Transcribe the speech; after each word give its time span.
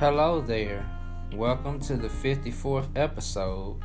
Hello 0.00 0.40
there. 0.40 0.88
Welcome 1.34 1.78
to 1.80 1.94
the 1.94 2.08
54th 2.08 2.88
episode 2.96 3.76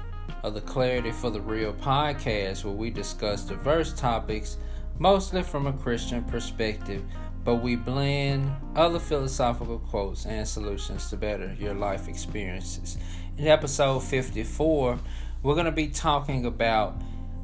of 0.43 0.53
the 0.53 0.61
Clarity 0.61 1.11
for 1.11 1.29
the 1.29 1.41
Real 1.41 1.73
podcast, 1.73 2.63
where 2.63 2.73
we 2.73 2.89
discuss 2.89 3.43
diverse 3.43 3.91
topics, 3.91 4.55
mostly 4.97 5.43
from 5.43 5.67
a 5.67 5.73
Christian 5.73 6.23
perspective, 6.23 7.03
but 7.43 7.55
we 7.55 7.75
blend 7.75 8.49
other 8.77 8.97
philosophical 8.97 9.79
quotes 9.79 10.25
and 10.25 10.47
solutions 10.47 11.09
to 11.09 11.17
better 11.17 11.53
your 11.59 11.73
life 11.73 12.07
experiences. 12.07 12.97
In 13.37 13.47
episode 13.47 13.99
54, 13.99 14.97
we're 15.43 15.53
going 15.53 15.65
to 15.65 15.71
be 15.73 15.89
talking 15.89 16.45
about 16.45 16.95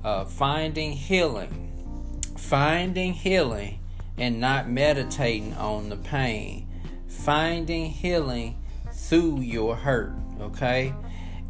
uh, 0.06 0.24
finding 0.24 0.94
healing. 0.94 1.74
Finding 2.38 3.12
healing 3.12 3.80
and 4.18 4.40
not 4.40 4.70
meditating 4.70 5.56
on 5.56 5.90
the 5.90 5.98
pain. 5.98 6.70
Finding 7.10 7.90
healing 7.90 8.56
through 9.02 9.42
your 9.42 9.76
hurt. 9.76 10.14
Okay? 10.40 10.94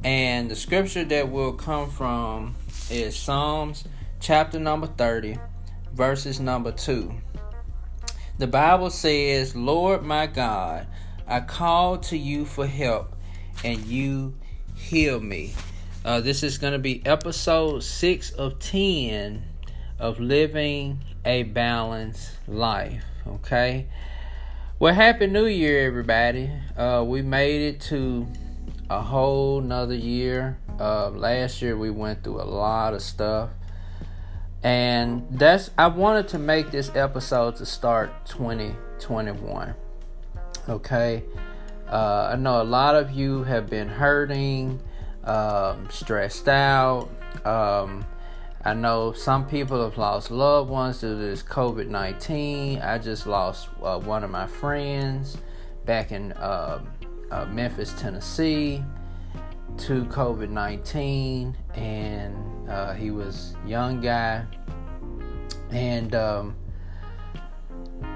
And 0.04 0.50
the 0.50 0.56
scripture 0.56 1.04
that 1.06 1.30
will 1.30 1.54
come 1.54 1.90
from 1.90 2.56
is 2.90 3.16
Psalms 3.16 3.84
chapter 4.20 4.60
number 4.60 4.88
30, 4.88 5.38
verses 5.94 6.40
number 6.40 6.72
2. 6.72 7.14
The 8.40 8.48
Bible 8.48 8.90
says, 8.90 9.56
Lord 9.56 10.04
my 10.04 10.26
God, 10.26 10.88
I 11.28 11.42
call 11.42 11.98
to 12.00 12.18
you 12.18 12.46
for 12.46 12.66
help, 12.66 13.16
and 13.64 13.86
you 13.86 14.34
heal 14.76 15.20
me. 15.20 15.54
Uh, 16.04 16.20
this 16.20 16.42
is 16.42 16.58
going 16.58 16.74
to 16.74 16.80
be 16.80 17.06
episode 17.06 17.84
6 17.84 18.32
of 18.32 18.58
10 18.60 19.44
of 20.00 20.20
Living 20.20 21.00
a 21.24 21.44
Balanced 21.44 22.32
Life. 22.48 23.04
Okay? 23.28 23.86
Well, 24.82 24.96
Happy 24.96 25.28
New 25.28 25.46
Year, 25.46 25.86
everybody. 25.86 26.50
Uh, 26.76 27.04
we 27.06 27.22
made 27.22 27.62
it 27.62 27.82
to 27.82 28.26
a 28.90 29.00
whole 29.00 29.62
nother 29.62 29.94
year. 29.94 30.58
Uh, 30.80 31.12
last 31.12 31.62
year 31.62 31.78
we 31.78 31.92
went 31.92 32.24
through 32.24 32.42
a 32.42 32.50
lot 32.50 32.96
of 32.96 33.04
stuff. 33.04 33.52
And 34.64 35.28
that's 35.30 35.70
I 35.78 35.86
wanted 35.86 36.30
to 36.30 36.40
make 36.40 36.72
this 36.72 36.90
episode 36.96 37.58
to 37.58 37.66
start 37.68 38.26
2021. 38.26 39.76
Okay. 40.68 41.24
Uh, 41.88 42.32
I 42.34 42.36
know 42.38 42.60
a 42.60 42.64
lot 42.64 42.96
of 42.96 43.12
you 43.12 43.44
have 43.44 43.70
been 43.70 43.88
hurting, 43.88 44.80
um, 45.26 45.90
stressed 45.92 46.48
out. 46.48 47.08
Um, 47.46 48.04
I 48.64 48.76
know 48.76 49.12
some 49.12 49.48
people 49.48 49.84
have 49.84 49.98
lost 49.98 50.30
loved 50.30 50.70
ones 50.70 51.00
to 51.00 51.16
this 51.16 51.42
COVID 51.42 51.88
19. 51.88 52.80
I 52.80 53.00
just 53.00 53.26
lost 53.26 53.70
uh, 53.82 54.00
one 54.00 54.24
of 54.24 54.30
my 54.30 54.46
friends 54.46 55.38
back 55.86 56.12
in 56.12 56.34
uh, 56.34 56.84
uh, 57.32 57.46
Memphis, 57.46 57.92
Tennessee 57.98 58.84
to 59.80 60.06
COVID 60.06 60.50
19, 60.50 61.58
and 61.74 62.70
uh, 62.70 62.94
he 62.94 63.10
was 63.10 63.56
a 63.66 63.68
young 63.68 64.00
guy. 64.00 64.46
And 65.72 66.14
um, 66.14 66.56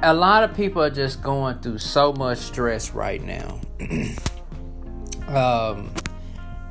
a 0.04 0.14
lot 0.14 0.44
of 0.44 0.56
people 0.56 0.84
are 0.84 0.92
just 0.92 1.24
going 1.24 1.58
through 1.60 1.80
so 1.80 2.14
much 2.14 2.38
stress 2.38 2.92
right 2.92 3.24
now. 3.24 3.62
um, 5.28 5.92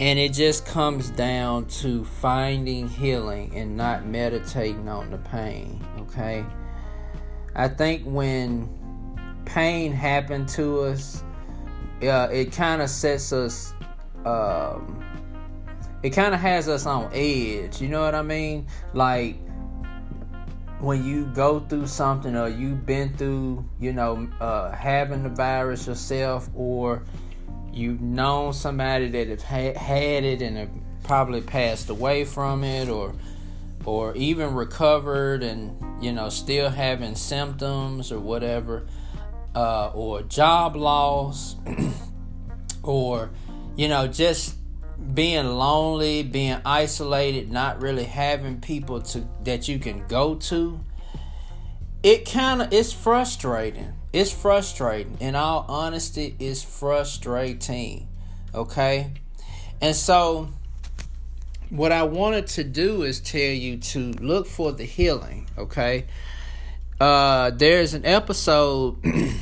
and 0.00 0.18
it 0.18 0.32
just 0.32 0.66
comes 0.66 1.10
down 1.10 1.66
to 1.66 2.04
finding 2.04 2.88
healing 2.88 3.56
and 3.56 3.76
not 3.76 4.04
meditating 4.06 4.88
on 4.88 5.10
the 5.10 5.18
pain, 5.18 5.84
okay? 6.00 6.44
I 7.54 7.68
think 7.68 8.02
when 8.04 8.68
pain 9.44 9.92
happened 9.92 10.48
to 10.50 10.80
us, 10.80 11.22
uh, 12.02 12.28
it 12.32 12.50
kind 12.52 12.82
of 12.82 12.90
sets 12.90 13.32
us, 13.32 13.72
um, 14.24 15.04
it 16.02 16.10
kind 16.10 16.34
of 16.34 16.40
has 16.40 16.68
us 16.68 16.86
on 16.86 17.08
edge, 17.14 17.80
you 17.80 17.88
know 17.88 18.00
what 18.00 18.16
I 18.16 18.22
mean? 18.22 18.66
Like, 18.94 19.36
when 20.80 21.04
you 21.04 21.26
go 21.26 21.60
through 21.60 21.86
something 21.86 22.34
or 22.36 22.48
you've 22.48 22.84
been 22.84 23.16
through, 23.16 23.64
you 23.78 23.92
know, 23.92 24.28
uh, 24.40 24.72
having 24.72 25.22
the 25.22 25.28
virus 25.28 25.86
yourself 25.86 26.50
or 26.52 27.04
you've 27.74 28.00
known 28.00 28.52
somebody 28.52 29.08
that 29.08 29.28
have 29.28 29.42
ha- 29.42 29.78
had 29.78 30.24
it 30.24 30.42
and 30.42 30.56
have 30.56 30.70
probably 31.02 31.40
passed 31.40 31.90
away 31.90 32.24
from 32.24 32.64
it 32.64 32.88
or 32.88 33.14
or 33.84 34.14
even 34.16 34.54
recovered 34.54 35.42
and 35.42 35.76
you 36.02 36.12
know 36.12 36.28
still 36.28 36.70
having 36.70 37.14
symptoms 37.14 38.10
or 38.10 38.18
whatever 38.18 38.86
uh, 39.54 39.90
or 39.94 40.22
job 40.22 40.76
loss 40.76 41.56
or 42.82 43.30
you 43.76 43.88
know 43.88 44.06
just 44.06 44.56
being 45.14 45.46
lonely 45.46 46.22
being 46.22 46.58
isolated 46.64 47.50
not 47.50 47.80
really 47.82 48.04
having 48.04 48.60
people 48.60 49.02
to 49.02 49.26
that 49.42 49.68
you 49.68 49.78
can 49.78 50.06
go 50.06 50.34
to 50.34 50.80
it 52.02 52.30
kind 52.30 52.62
of 52.62 52.72
it's 52.72 52.92
frustrating 52.92 53.92
it's 54.14 54.30
frustrating. 54.30 55.16
In 55.18 55.34
all 55.34 55.66
honesty, 55.68 56.36
it's 56.38 56.62
frustrating. 56.62 58.06
Okay? 58.54 59.10
And 59.80 59.96
so, 59.96 60.50
what 61.68 61.90
I 61.90 62.04
wanted 62.04 62.46
to 62.46 62.62
do 62.62 63.02
is 63.02 63.18
tell 63.18 63.40
you 63.40 63.76
to 63.78 64.12
look 64.12 64.46
for 64.46 64.70
the 64.70 64.84
healing. 64.84 65.48
Okay? 65.58 66.04
Uh, 67.00 67.50
there's 67.50 67.94
an 67.94 68.06
episode, 68.06 68.98
and 69.04 69.34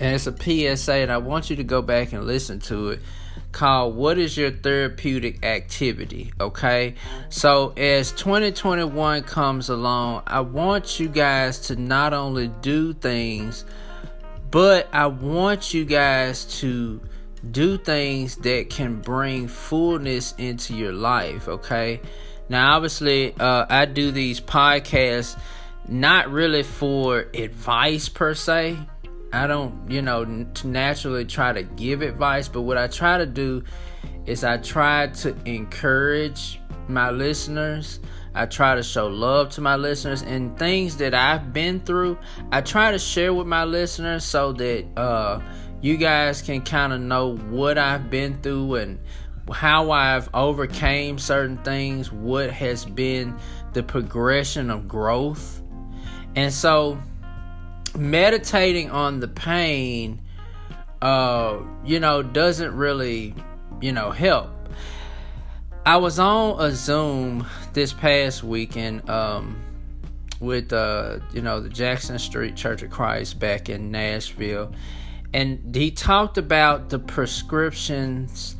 it's 0.00 0.26
a 0.26 0.36
PSA, 0.76 0.94
and 0.94 1.12
I 1.12 1.18
want 1.18 1.48
you 1.48 1.54
to 1.54 1.64
go 1.64 1.80
back 1.80 2.12
and 2.12 2.26
listen 2.26 2.58
to 2.60 2.90
it 2.90 3.00
called 3.52 3.96
What 3.96 4.18
is 4.18 4.36
Your 4.36 4.50
Therapeutic 4.50 5.44
Activity? 5.44 6.32
Okay, 6.40 6.94
so 7.28 7.72
as 7.76 8.12
2021 8.12 9.22
comes 9.22 9.68
along, 9.68 10.22
I 10.26 10.40
want 10.40 11.00
you 11.00 11.08
guys 11.08 11.58
to 11.68 11.76
not 11.76 12.12
only 12.12 12.48
do 12.48 12.92
things, 12.92 13.64
but 14.50 14.88
I 14.92 15.06
want 15.06 15.74
you 15.74 15.84
guys 15.84 16.44
to 16.60 17.00
do 17.50 17.78
things 17.78 18.36
that 18.36 18.70
can 18.70 19.00
bring 19.00 19.48
fullness 19.48 20.34
into 20.38 20.74
your 20.74 20.92
life. 20.92 21.48
Okay, 21.48 22.00
now 22.48 22.76
obviously, 22.76 23.34
uh, 23.38 23.66
I 23.68 23.86
do 23.86 24.10
these 24.10 24.40
podcasts 24.40 25.38
not 25.88 26.30
really 26.30 26.62
for 26.62 27.26
advice 27.34 28.08
per 28.08 28.34
se 28.34 28.78
I 29.32 29.46
don't, 29.46 29.90
you 29.90 30.02
know, 30.02 30.24
naturally 30.64 31.24
try 31.24 31.52
to 31.52 31.62
give 31.62 32.02
advice, 32.02 32.48
but 32.48 32.62
what 32.62 32.76
I 32.76 32.88
try 32.88 33.18
to 33.18 33.26
do 33.26 33.62
is 34.26 34.44
I 34.44 34.56
try 34.58 35.08
to 35.08 35.36
encourage 35.44 36.60
my 36.88 37.10
listeners. 37.10 38.00
I 38.34 38.46
try 38.46 38.74
to 38.74 38.82
show 38.82 39.08
love 39.08 39.50
to 39.50 39.60
my 39.60 39.76
listeners 39.76 40.22
and 40.22 40.56
things 40.58 40.96
that 40.98 41.14
I've 41.14 41.52
been 41.52 41.80
through. 41.80 42.18
I 42.52 42.60
try 42.60 42.92
to 42.92 42.98
share 42.98 43.32
with 43.34 43.46
my 43.46 43.64
listeners 43.64 44.24
so 44.24 44.52
that 44.52 44.86
uh, 44.96 45.40
you 45.80 45.96
guys 45.96 46.42
can 46.42 46.62
kind 46.62 46.92
of 46.92 47.00
know 47.00 47.36
what 47.36 47.78
I've 47.78 48.10
been 48.10 48.40
through 48.40 48.76
and 48.76 48.98
how 49.52 49.90
I've 49.90 50.28
overcame 50.34 51.18
certain 51.18 51.58
things, 51.58 52.12
what 52.12 52.50
has 52.50 52.84
been 52.84 53.36
the 53.72 53.82
progression 53.82 54.70
of 54.70 54.86
growth. 54.86 55.62
And 56.36 56.52
so 56.52 57.00
meditating 57.96 58.90
on 58.90 59.20
the 59.20 59.28
pain 59.28 60.20
uh 61.02 61.58
you 61.84 61.98
know 62.00 62.22
doesn't 62.22 62.74
really 62.74 63.34
you 63.80 63.92
know 63.92 64.10
help. 64.10 64.50
I 65.86 65.96
was 65.96 66.18
on 66.18 66.60
a 66.60 66.72
zoom 66.72 67.46
this 67.72 67.92
past 67.92 68.44
weekend 68.44 69.08
um 69.08 69.56
with 70.40 70.72
uh 70.72 71.18
you 71.32 71.42
know 71.42 71.60
the 71.60 71.68
jackson 71.68 72.18
street 72.18 72.56
church 72.56 72.82
of 72.82 72.90
christ 72.90 73.38
back 73.38 73.68
in 73.68 73.90
nashville 73.90 74.72
and 75.32 75.74
he 75.74 75.90
talked 75.90 76.38
about 76.38 76.88
the 76.88 76.98
prescriptions 76.98 78.56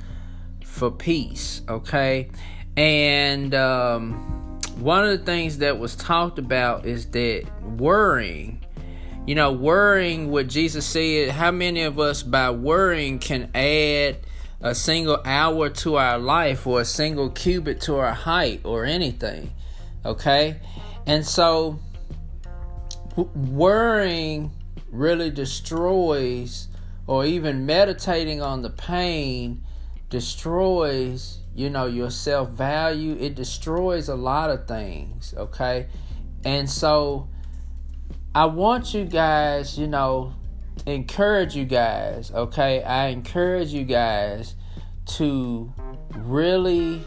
for 0.65 0.91
peace 0.91 1.63
okay? 1.69 2.31
And 2.77 3.55
um 3.55 4.59
one 4.79 5.05
of 5.05 5.19
the 5.19 5.25
things 5.25 5.59
that 5.59 5.79
was 5.79 5.97
talked 5.97 6.39
about 6.39 6.87
is 6.87 7.07
that 7.07 7.45
worrying 7.63 8.60
you 9.27 9.35
know, 9.35 9.53
worrying 9.53 10.31
what 10.31 10.49
Jesus 10.49 10.87
said, 10.87 11.31
how 11.31 11.51
many 11.51 11.83
of 11.83 11.99
us 11.99 12.23
by 12.23 12.51
worrying 12.51 13.19
can 13.19 13.51
add 13.55 14.19
a 14.61 14.75
single 14.75 15.21
hour 15.25 15.71
to 15.71 15.97
our 15.97 16.19
life 16.19 16.67
or 16.67 16.81
a 16.81 16.85
single 16.85 17.31
cubit 17.31 17.81
to 17.83 17.97
our 17.97 18.13
height 18.13 18.61
or 18.65 18.85
anything? 18.85 19.53
Okay? 20.05 20.57
And 21.07 21.27
so 21.27 21.79
worrying 23.35 24.53
really 24.91 25.31
destroys 25.31 26.69
or 27.07 27.25
even 27.25 27.67
meditating 27.67 28.41
on 28.41 28.63
the 28.63 28.71
pain 28.71 29.63
destroys 30.09 31.39
you 31.55 31.71
know 31.71 31.87
your 31.87 32.11
self 32.11 32.51
value 32.51 33.17
it 33.21 33.35
destroys 33.35 34.09
a 34.09 34.15
lot 34.15 34.51
of 34.51 34.67
things 34.67 35.35
okay 35.37 35.87
and 36.45 36.69
so 36.69 37.29
I 38.33 38.45
want 38.45 38.95
you 38.95 39.07
guys, 39.07 39.77
you 39.77 39.89
know, 39.89 40.35
encourage 40.87 41.57
you 41.57 41.65
guys, 41.65 42.31
okay? 42.31 42.81
I 42.81 43.09
encourage 43.09 43.71
you 43.71 43.83
guys 43.83 44.55
to 45.17 45.73
really 46.15 47.03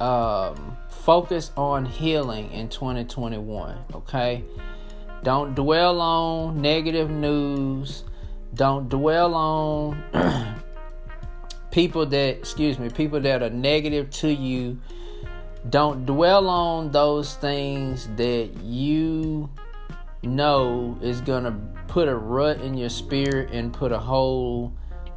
um, 0.00 0.76
focus 0.90 1.50
on 1.56 1.86
healing 1.86 2.52
in 2.52 2.68
2021, 2.68 3.78
okay? 3.94 4.44
Don't 5.22 5.54
dwell 5.54 5.98
on 6.02 6.60
negative 6.60 7.08
news. 7.08 8.04
Don't 8.52 8.90
dwell 8.90 9.34
on 9.34 10.04
people 11.70 12.04
that, 12.04 12.36
excuse 12.36 12.78
me, 12.78 12.90
people 12.90 13.20
that 13.20 13.42
are 13.42 13.48
negative 13.48 14.10
to 14.10 14.28
you. 14.30 14.78
Don't 15.70 16.04
dwell 16.04 16.50
on 16.50 16.90
those 16.90 17.34
things 17.36 18.08
that 18.16 18.50
you 18.62 19.48
know 20.26 20.98
is 21.00 21.20
to 21.20 21.54
put 21.88 22.08
a 22.08 22.14
rut 22.14 22.60
in 22.60 22.76
your 22.76 22.90
spirit 22.90 23.50
and 23.52 23.72
put 23.72 23.92
a 23.92 23.98
hole 23.98 24.72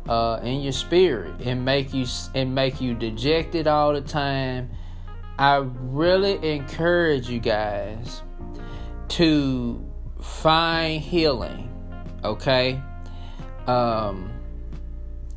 uh, 0.08 0.40
in 0.44 0.62
your 0.62 0.72
spirit 0.72 1.42
and 1.42 1.66
make 1.66 1.94
you 1.94 2.06
and 2.34 2.56
make 2.56 2.80
you 2.80 2.94
dejected 2.94 3.68
all 3.68 3.94
the 3.94 4.02
time. 4.02 4.70
I 5.38 5.58
really 5.58 6.54
encourage 6.54 7.30
you 7.30 7.40
guys 7.40 8.24
to 9.10 9.84
find 10.22 11.02
healing, 11.02 11.72
okay? 12.24 12.82
Um, 13.68 14.32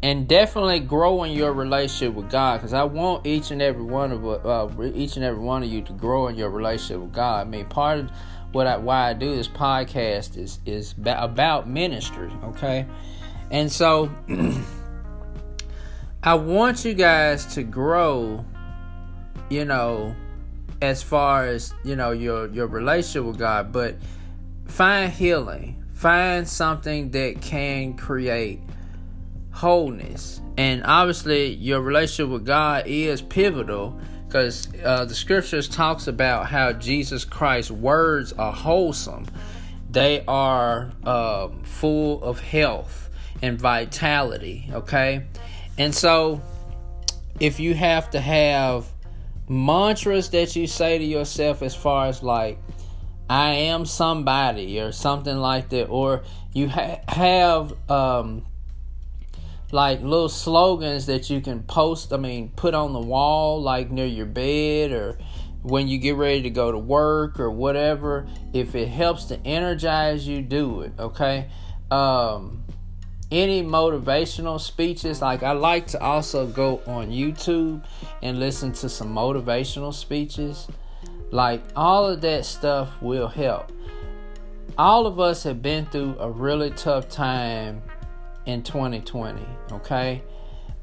and 0.02 0.26
definitely 0.26 0.80
grow 0.80 1.22
in 1.22 1.30
your 1.30 1.52
relationship 1.52 2.14
with 2.14 2.28
God, 2.28 2.58
because 2.58 2.72
I 2.72 2.82
want 2.82 3.24
each 3.26 3.52
and 3.52 3.62
every 3.62 3.84
one 3.84 4.10
of 4.10 4.26
uh, 4.26 4.82
each 4.94 5.14
and 5.16 5.24
every 5.24 5.40
one 5.40 5.62
of 5.62 5.68
you 5.68 5.82
to 5.82 5.92
grow 5.92 6.26
in 6.26 6.34
your 6.34 6.50
relationship 6.50 7.00
with 7.00 7.12
God. 7.12 7.46
I 7.46 7.48
mean, 7.48 7.66
part 7.66 8.00
of 8.00 8.10
what 8.52 8.66
I, 8.66 8.76
why 8.76 9.10
I 9.10 9.12
do 9.14 9.34
this 9.34 9.48
podcast 9.48 10.36
is 10.36 10.60
is 10.64 10.94
about 11.06 11.68
ministry, 11.68 12.30
okay? 12.44 12.86
And 13.50 13.70
so 13.70 14.10
I 16.22 16.34
want 16.34 16.84
you 16.84 16.94
guys 16.94 17.46
to 17.54 17.62
grow, 17.62 18.44
you 19.50 19.64
know, 19.64 20.14
as 20.80 21.02
far 21.02 21.46
as, 21.46 21.74
you 21.84 21.96
know, 21.96 22.12
your 22.12 22.46
your 22.48 22.66
relationship 22.66 23.24
with 23.24 23.38
God, 23.38 23.72
but 23.72 23.96
find 24.66 25.12
healing. 25.12 25.78
Find 25.94 26.48
something 26.48 27.12
that 27.12 27.40
can 27.40 27.96
create 27.96 28.60
wholeness. 29.52 30.40
And 30.56 30.82
obviously 30.84 31.54
your 31.54 31.80
relationship 31.80 32.32
with 32.32 32.44
God 32.44 32.86
is 32.86 33.22
pivotal 33.22 33.98
because 34.26 34.68
uh, 34.82 35.04
the 35.04 35.14
scriptures 35.14 35.68
talks 35.68 36.06
about 36.06 36.46
how 36.46 36.72
Jesus 36.72 37.24
Christ's 37.24 37.70
words 37.70 38.32
are 38.32 38.52
wholesome. 38.52 39.26
They 39.90 40.24
are 40.26 40.90
um, 41.04 41.62
full 41.64 42.22
of 42.24 42.40
health 42.40 43.10
and 43.42 43.60
vitality. 43.60 44.70
Okay, 44.72 45.26
and 45.76 45.94
so, 45.94 46.40
if 47.40 47.60
you 47.60 47.74
have 47.74 48.10
to 48.10 48.20
have 48.20 48.86
mantras 49.48 50.30
that 50.30 50.56
you 50.56 50.66
say 50.66 50.96
to 50.96 51.04
yourself, 51.04 51.60
as 51.60 51.74
far 51.74 52.06
as 52.06 52.22
like, 52.22 52.58
I 53.28 53.50
am 53.50 53.84
somebody 53.84 54.80
or 54.80 54.92
something 54.92 55.36
like 55.36 55.68
that, 55.70 55.88
or 55.88 56.22
you 56.54 56.68
ha- 56.68 57.00
have 57.08 57.74
um, 57.90 58.46
like 59.72 60.02
little 60.02 60.28
slogans 60.28 61.06
that 61.06 61.30
you 61.30 61.40
can 61.40 61.62
post, 61.62 62.12
I 62.12 62.18
mean, 62.18 62.50
put 62.54 62.74
on 62.74 62.92
the 62.92 63.00
wall, 63.00 63.60
like 63.60 63.90
near 63.90 64.06
your 64.06 64.26
bed 64.26 64.92
or 64.92 65.18
when 65.62 65.88
you 65.88 65.96
get 65.96 66.16
ready 66.16 66.42
to 66.42 66.50
go 66.50 66.70
to 66.70 66.78
work 66.78 67.40
or 67.40 67.50
whatever. 67.50 68.28
If 68.52 68.74
it 68.74 68.88
helps 68.88 69.24
to 69.26 69.40
energize 69.46 70.28
you, 70.28 70.42
do 70.42 70.82
it, 70.82 70.92
okay? 70.98 71.48
Um, 71.90 72.64
any 73.30 73.62
motivational 73.62 74.60
speeches. 74.60 75.22
Like 75.22 75.42
I 75.42 75.52
like 75.52 75.86
to 75.88 76.02
also 76.02 76.46
go 76.46 76.82
on 76.86 77.10
YouTube 77.10 77.82
and 78.22 78.38
listen 78.38 78.72
to 78.74 78.90
some 78.90 79.14
motivational 79.14 79.94
speeches. 79.94 80.68
Like 81.30 81.62
all 81.74 82.06
of 82.06 82.20
that 82.20 82.44
stuff 82.44 83.00
will 83.00 83.28
help. 83.28 83.72
All 84.76 85.06
of 85.06 85.18
us 85.18 85.44
have 85.44 85.62
been 85.62 85.86
through 85.86 86.16
a 86.18 86.30
really 86.30 86.70
tough 86.70 87.08
time 87.08 87.82
in 88.46 88.62
2020, 88.62 89.40
okay? 89.72 90.22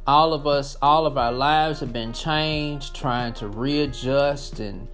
All 0.07 0.33
of 0.33 0.47
us, 0.47 0.75
all 0.81 1.05
of 1.05 1.17
our 1.17 1.31
lives 1.31 1.79
have 1.81 1.93
been 1.93 2.13
changed, 2.13 2.95
trying 2.95 3.33
to 3.33 3.47
readjust 3.47 4.59
and 4.59 4.87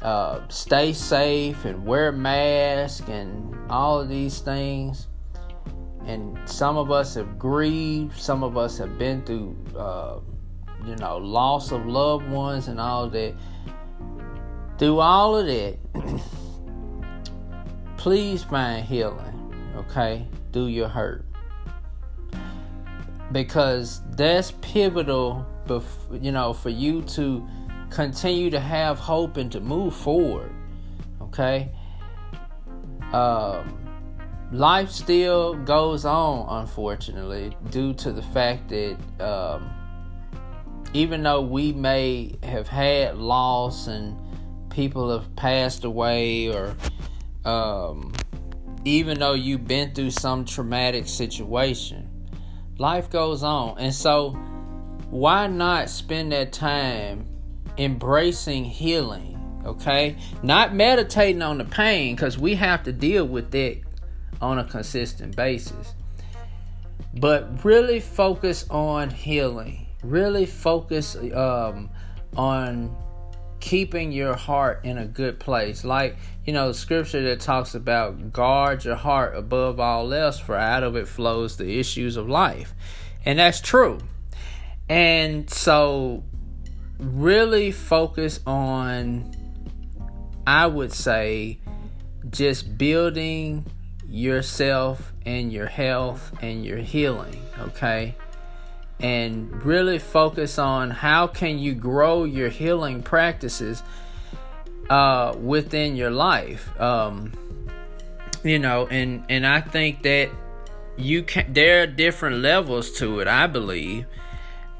uh, 0.00 0.40
stay 0.48 0.92
safe 0.92 1.64
and 1.64 1.84
wear 1.84 2.12
masks 2.12 3.06
and 3.08 3.54
all 3.70 4.00
of 4.00 4.08
these 4.08 4.38
things. 4.38 5.08
And 6.04 6.38
some 6.48 6.76
of 6.76 6.92
us 6.92 7.14
have 7.14 7.38
grieved 7.38 8.16
some 8.16 8.44
of 8.44 8.56
us 8.56 8.78
have 8.78 8.96
been 8.96 9.24
through 9.24 9.56
uh, 9.76 10.20
you 10.86 10.94
know 10.96 11.18
loss 11.18 11.72
of 11.72 11.84
loved 11.86 12.28
ones 12.30 12.68
and 12.68 12.80
all 12.80 13.08
that. 13.10 13.34
Through 14.78 15.00
all 15.00 15.36
of 15.36 15.46
that 15.46 15.78
please 17.96 18.44
find 18.44 18.84
healing 18.84 19.72
okay 19.74 20.28
through 20.52 20.66
your 20.66 20.86
hurt 20.86 21.25
because 23.32 24.02
that's 24.12 24.52
pivotal 24.60 25.46
you 26.20 26.30
know 26.30 26.52
for 26.52 26.70
you 26.70 27.02
to 27.02 27.46
continue 27.90 28.50
to 28.50 28.60
have 28.60 28.98
hope 28.98 29.36
and 29.36 29.50
to 29.50 29.60
move 29.60 29.94
forward 29.94 30.52
okay? 31.20 31.70
Um 33.12 33.86
life 34.52 34.90
still 34.90 35.54
goes 35.54 36.04
on, 36.04 36.46
unfortunately, 36.62 37.56
due 37.70 37.94
to 37.94 38.12
the 38.12 38.22
fact 38.22 38.68
that 38.68 38.96
um, 39.20 39.70
even 40.92 41.22
though 41.22 41.40
we 41.40 41.72
may 41.72 42.36
have 42.42 42.68
had 42.68 43.18
loss 43.18 43.86
and 43.86 44.16
people 44.70 45.10
have 45.10 45.34
passed 45.36 45.84
away, 45.84 46.48
or 46.48 46.76
um, 47.44 48.12
even 48.84 49.18
though 49.18 49.34
you've 49.34 49.66
been 49.66 49.92
through 49.94 50.10
some 50.10 50.44
traumatic 50.44 51.08
situation, 51.08 52.08
life 52.78 53.10
goes 53.10 53.42
on. 53.42 53.78
And 53.78 53.94
so, 53.94 54.30
why 55.10 55.46
not 55.46 55.88
spend 55.88 56.32
that 56.32 56.52
time 56.52 57.26
embracing 57.78 58.64
healing? 58.64 59.34
Okay, 59.64 60.16
not 60.42 60.74
meditating 60.74 61.42
on 61.42 61.58
the 61.58 61.64
pain 61.64 62.14
because 62.14 62.38
we 62.38 62.54
have 62.54 62.84
to 62.84 62.92
deal 62.92 63.26
with 63.26 63.54
it 63.54 63.82
on 64.40 64.58
a 64.58 64.64
consistent 64.64 65.34
basis. 65.34 65.94
But 67.14 67.64
really 67.64 67.98
focus 67.98 68.64
on 68.70 69.10
healing. 69.10 69.86
Really 70.04 70.46
focus 70.46 71.16
um, 71.34 71.90
on 72.36 72.94
keeping 73.60 74.12
your 74.12 74.34
heart 74.34 74.80
in 74.84 74.98
a 74.98 75.06
good 75.06 75.40
place. 75.40 75.84
Like, 75.84 76.16
you 76.44 76.52
know, 76.52 76.72
scripture 76.72 77.22
that 77.22 77.40
talks 77.40 77.74
about 77.74 78.32
guard 78.32 78.84
your 78.84 78.96
heart 78.96 79.36
above 79.36 79.80
all 79.80 80.12
else, 80.12 80.38
for 80.38 80.56
out 80.56 80.82
of 80.82 80.96
it 80.96 81.08
flows 81.08 81.56
the 81.56 81.78
issues 81.78 82.16
of 82.16 82.28
life. 82.28 82.74
And 83.24 83.38
that's 83.38 83.60
true. 83.60 83.98
And 84.88 85.50
so, 85.50 86.22
really 86.98 87.72
focus 87.72 88.40
on, 88.46 89.34
I 90.46 90.66
would 90.66 90.92
say, 90.92 91.58
just 92.30 92.78
building 92.78 93.66
yourself 94.08 95.12
and 95.24 95.52
your 95.52 95.66
health 95.66 96.32
and 96.40 96.64
your 96.64 96.78
healing, 96.78 97.40
okay? 97.58 98.14
And 98.98 99.62
really 99.62 99.98
focus 99.98 100.58
on 100.58 100.90
how 100.90 101.26
can 101.26 101.58
you 101.58 101.74
grow 101.74 102.24
your 102.24 102.48
healing 102.48 103.02
practices 103.02 103.82
uh, 104.88 105.34
within 105.38 105.96
your 105.96 106.10
life. 106.10 106.78
Um, 106.80 107.32
you 108.42 108.58
know, 108.58 108.86
and 108.86 109.24
and 109.28 109.46
I 109.46 109.60
think 109.60 110.02
that 110.02 110.30
you 110.96 111.22
can 111.24 111.52
there 111.52 111.82
are 111.82 111.86
different 111.86 112.36
levels 112.36 112.92
to 112.98 113.20
it, 113.20 113.28
I 113.28 113.46
believe. 113.46 114.06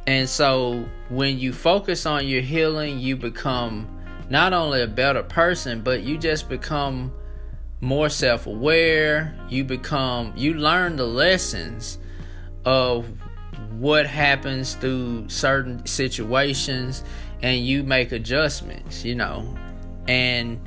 And 0.07 0.29
so 0.29 0.89
when 1.09 1.39
you 1.39 1.53
focus 1.53 2.07
on 2.07 2.27
your 2.27 2.43
healing, 2.43 3.01
you 3.01 3.17
become 3.17 3.89
not 4.31 4.53
only 4.53 4.83
a 4.83 4.87
better 4.87 5.23
person, 5.23 5.83
but 5.83 6.03
you 6.03 6.17
just 6.17 6.49
become 6.49 7.13
more 7.81 8.09
self 8.09 8.47
aware. 8.47 9.37
You 9.49 9.65
become, 9.65 10.33
you 10.37 10.55
learn 10.55 10.97
the 10.97 11.07
lessons 11.07 11.99
of 12.65 13.07
what 13.81 14.07
happens 14.07 14.75
through 14.75 15.29
certain 15.29 15.85
situations 15.87 17.05
and 17.43 17.65
you 17.65 17.83
make 17.83 18.13
adjustments, 18.13 19.05
you 19.05 19.15
know. 19.15 19.57
And 20.09 20.61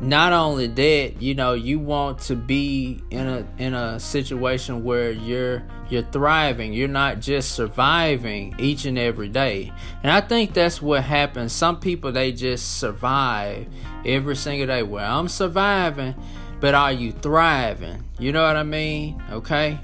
not 0.00 0.32
only 0.32 0.66
that, 0.66 1.22
you 1.22 1.34
know, 1.34 1.54
you 1.54 1.78
want 1.78 2.18
to 2.20 2.36
be 2.36 3.02
in 3.10 3.26
a 3.26 3.46
in 3.58 3.74
a 3.74 3.98
situation 3.98 4.84
where 4.84 5.10
you're 5.10 5.62
you're 5.88 6.02
thriving. 6.02 6.72
You're 6.72 6.88
not 6.88 7.20
just 7.20 7.52
surviving 7.52 8.54
each 8.58 8.84
and 8.84 8.98
every 8.98 9.28
day. 9.28 9.72
And 10.02 10.12
I 10.12 10.20
think 10.20 10.52
that's 10.52 10.82
what 10.82 11.02
happens. 11.02 11.52
Some 11.52 11.80
people 11.80 12.12
they 12.12 12.32
just 12.32 12.78
survive 12.78 13.66
every 14.04 14.36
single 14.36 14.66
day. 14.66 14.82
Well, 14.82 15.18
I'm 15.18 15.28
surviving, 15.28 16.14
but 16.60 16.74
are 16.74 16.92
you 16.92 17.12
thriving? 17.12 18.04
You 18.18 18.32
know 18.32 18.42
what 18.42 18.56
I 18.56 18.64
mean? 18.64 19.22
Okay. 19.30 19.78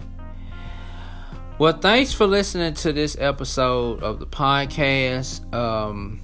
Well, 1.62 1.74
thanks 1.74 2.12
for 2.12 2.26
listening 2.26 2.74
to 2.74 2.92
this 2.92 3.16
episode 3.20 4.02
of 4.02 4.18
the 4.18 4.26
podcast. 4.26 5.54
Um, 5.54 6.20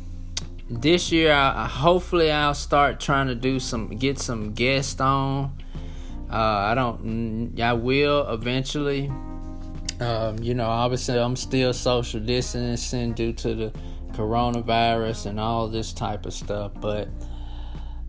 this 0.69 1.13
year, 1.13 1.33
I, 1.33 1.63
I, 1.63 1.69
hopefully 1.69 2.33
I'll 2.33 2.55
start 2.55 2.99
trying 2.99 3.29
to 3.29 3.37
do 3.37 3.61
some, 3.61 3.87
get 3.87 4.19
some 4.19 4.53
guests 4.53 5.01
on. 5.01 5.57
Uh, 6.29 6.35
I 6.35 6.75
don't, 6.75 7.57
I 7.61 7.73
will 7.73 8.29
eventually. 8.33 9.13
Um, 10.01 10.41
you 10.41 10.55
know, 10.55 10.67
obviously, 10.67 11.17
I'm 11.17 11.37
still 11.37 11.73
social 11.73 12.19
distancing 12.19 13.13
due 13.13 13.33
to 13.35 13.55
the 13.55 13.73
coronavirus 14.15 15.27
and 15.27 15.39
all 15.39 15.69
this 15.69 15.93
type 15.93 16.27
of 16.27 16.33
stuff, 16.33 16.73
but 16.81 17.07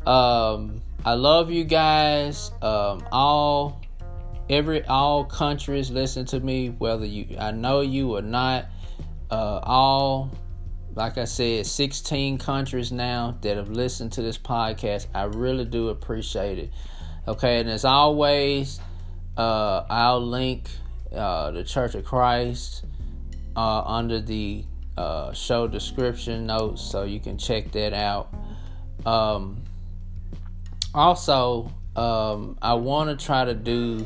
um, 0.08 0.82
I 1.06 1.14
love 1.14 1.52
you 1.52 1.64
guys. 1.64 2.50
Um, 2.64 3.08
all 3.12 3.79
every 4.50 4.86
all 4.86 5.26
countries 5.26 5.92
listen 5.92 6.26
to 6.28 6.40
me, 6.40 6.70
whether 6.70 7.06
you 7.06 7.38
I 7.40 7.52
know 7.52 7.82
you 7.82 8.16
or 8.16 8.22
not. 8.22 8.66
Uh, 9.32 9.60
all 9.64 10.32
like 10.96 11.18
I 11.18 11.26
said, 11.26 11.66
16 11.66 12.40
countries 12.40 12.92
now 12.92 13.38
that 13.42 13.58
have 13.58 13.70
listened 13.70 14.12
to 14.14 14.22
this 14.22 14.38
podcast. 14.38 15.08
I 15.14 15.24
really 15.24 15.66
do 15.66 15.90
appreciate 15.90 16.60
it. 16.60 16.72
Okay, 17.28 17.60
and 17.60 17.70
as 17.70 17.86
always, 17.86 18.80
uh, 19.38 19.86
I'll 19.90 20.26
link 20.26 20.70
uh, 21.16 21.52
the 21.52 21.64
Church 21.64 21.96
of 21.96 22.04
Christ 22.04 22.84
uh, 23.56 23.82
under 23.82 24.20
the 24.20 24.66
uh, 24.98 25.32
show 25.32 25.68
description 25.68 26.46
notes 26.46 26.82
so 26.82 27.04
you 27.04 27.20
can 27.20 27.38
check 27.38 27.72
that 27.72 27.94
out. 27.94 28.34
Um, 29.06 29.62
also, 30.94 31.72
um, 31.96 32.58
I 32.62 32.74
want 32.74 33.18
to 33.18 33.26
try 33.26 33.46
to 33.46 33.54
do, 33.54 34.06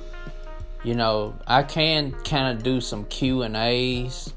you 0.84 0.96
know, 0.96 1.40
I 1.48 1.64
can 1.64 2.12
kind 2.12 2.56
of 2.56 2.64
do 2.64 2.82
some 2.82 3.06
Q 3.06 3.44
and 3.44 3.56
A's. 3.56 4.34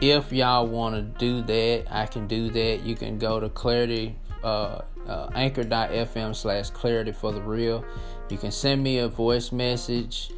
If 0.00 0.32
y'all 0.32 0.66
want 0.66 0.96
to 0.96 1.02
do 1.18 1.42
that, 1.42 1.86
I 1.90 2.06
can 2.06 2.26
do 2.26 2.50
that. 2.50 2.82
You 2.82 2.96
can 2.96 3.18
go 3.18 3.40
to 3.40 3.48
Clarity, 3.48 4.16
uh, 4.42 4.80
uh, 5.06 5.30
anchor.fm 5.34 6.34
slash 6.34 6.70
Clarity 6.70 7.12
for 7.12 7.32
the 7.32 7.40
real. 7.40 7.84
You 8.28 8.36
can 8.36 8.50
send 8.50 8.82
me 8.82 8.98
a 8.98 9.08
voice 9.08 9.52
message 9.52 10.30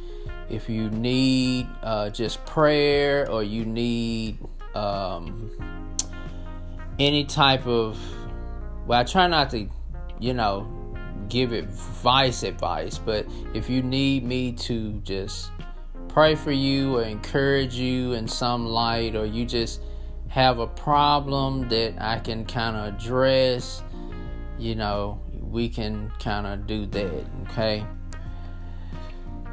if 0.49 0.69
you 0.69 0.89
need 0.91 1.67
uh, 1.81 2.09
just 2.09 2.45
prayer 2.45 3.29
or 3.29 3.43
you 3.43 3.65
need 3.65 4.37
um, 4.75 5.51
any 6.99 7.25
type 7.25 7.65
of. 7.65 7.99
Well, 8.85 8.99
I 8.99 9.03
try 9.03 9.27
not 9.27 9.49
to, 9.51 9.67
you 10.19 10.33
know, 10.33 10.78
give 11.29 11.51
advice 11.51 12.43
advice 12.43 12.97
but 12.97 13.25
if 13.53 13.69
you 13.69 13.81
need 13.81 14.23
me 14.23 14.51
to 14.51 14.93
just 15.01 15.51
pray 16.07 16.35
for 16.35 16.51
you 16.51 16.97
or 16.97 17.03
encourage 17.03 17.75
you 17.75 18.13
in 18.13 18.27
some 18.27 18.65
light 18.65 19.15
or 19.15 19.25
you 19.25 19.45
just 19.45 19.81
have 20.27 20.59
a 20.59 20.67
problem 20.67 21.67
that 21.69 21.93
I 21.99 22.19
can 22.19 22.45
kind 22.45 22.75
of 22.75 22.95
address 22.95 23.83
you 24.57 24.75
know 24.75 25.21
we 25.41 25.69
can 25.69 26.11
kind 26.19 26.45
of 26.45 26.67
do 26.67 26.85
that 26.87 27.25
okay? 27.49 27.85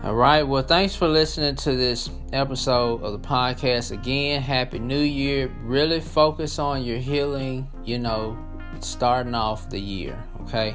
All 0.03 0.15
right 0.15 0.43
well 0.43 0.63
thanks 0.63 0.95
for 0.95 1.09
listening 1.09 1.57
to 1.57 1.77
this 1.77 2.11
episode 2.33 3.03
of 3.03 3.13
the 3.13 3.29
podcast 3.29 3.93
again. 3.93 4.43
Happy 4.43 4.79
new 4.79 5.01
year. 5.01 5.51
Really 5.63 6.01
focus 6.01 6.59
on 6.59 6.85
your 6.85 6.99
healing 6.99 7.69
you 7.85 7.99
know 7.99 8.39
starting 8.81 9.35
off 9.35 9.71
the 9.71 9.81
year 9.81 10.23
okay 10.43 10.75